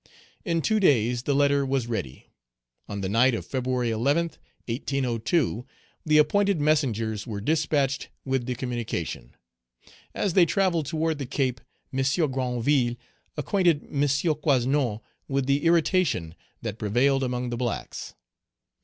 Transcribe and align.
In 0.43 0.63
two 0.63 0.79
days 0.79 1.21
the 1.21 1.35
letter 1.35 1.63
was 1.63 1.85
ready. 1.85 2.25
On 2.89 3.01
the 3.01 3.07
night 3.07 3.35
of 3.35 3.45
February 3.45 3.91
11th, 3.91 4.39
1802, 4.67 5.67
the 6.03 6.17
appointed 6.17 6.59
messengers 6.59 7.27
were 7.27 7.39
despatched 7.39 8.09
with 8.25 8.47
the 8.47 8.55
communication. 8.55 9.35
As 10.15 10.33
they 10.33 10.47
travelled 10.47 10.87
toward 10.87 11.19
the 11.19 11.27
Cape, 11.27 11.61
M. 11.93 12.03
Granville 12.31 12.95
acquainted 13.37 13.83
M. 13.91 14.01
Coasnon 14.01 15.01
with 15.27 15.45
the 15.45 15.65
irritation 15.65 16.33
that 16.63 16.79
prevailed 16.79 17.21
among 17.21 17.51
the 17.51 17.57
blacks. 17.57 18.15